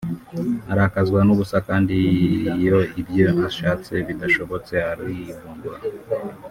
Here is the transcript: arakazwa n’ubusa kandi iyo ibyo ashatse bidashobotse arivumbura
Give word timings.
arakazwa 0.71 1.19
n’ubusa 1.23 1.57
kandi 1.67 1.95
iyo 2.63 2.79
ibyo 3.01 3.27
ashatse 3.47 3.93
bidashobotse 4.07 4.73
arivumbura 4.91 5.79